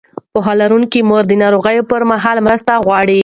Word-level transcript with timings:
پوهه 0.33 0.53
لرونکې 0.61 0.99
مور 1.09 1.23
د 1.27 1.33
ناروغۍ 1.43 1.77
پر 1.89 2.01
مهال 2.11 2.37
مرسته 2.47 2.71
غواړي. 2.85 3.19